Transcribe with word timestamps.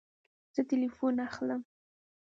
زه 0.53 0.61
تلیفون 0.69 1.15
اخلم 1.27 1.61